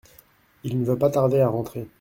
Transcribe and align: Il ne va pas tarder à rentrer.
Il 0.63 0.79
ne 0.79 0.85
va 0.85 0.95
pas 0.95 1.11
tarder 1.11 1.41
à 1.41 1.47
rentrer. 1.49 1.87